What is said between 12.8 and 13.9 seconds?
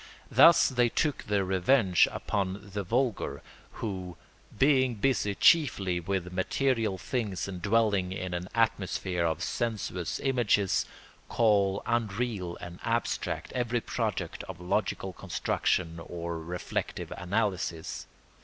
abstract every